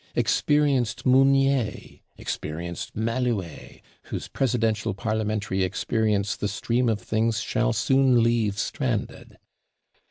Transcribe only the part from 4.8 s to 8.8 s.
Parlementary experience the stream of things shall soon leave